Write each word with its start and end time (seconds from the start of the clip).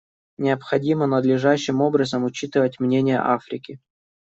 Необходимо 0.39 1.05
надлежащим 1.05 1.79
образом 1.79 2.23
учитывать 2.23 2.79
мнение 2.79 3.19
Африки. 3.19 3.79